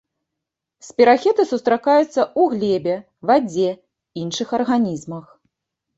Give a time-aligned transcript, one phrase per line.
[0.87, 2.95] Спірахеты сустракаюцца ў глебе,
[3.31, 3.69] вадзе,
[4.23, 5.25] іншых арганізмах.